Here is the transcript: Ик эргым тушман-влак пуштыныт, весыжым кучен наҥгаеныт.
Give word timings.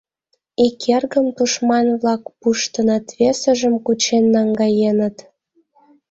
Ик 0.65 0.79
эргым 0.95 1.27
тушман-влак 1.35 2.23
пуштыныт, 2.39 3.05
весыжым 3.19 3.75
кучен 3.85 4.23
наҥгаеныт. 4.33 5.15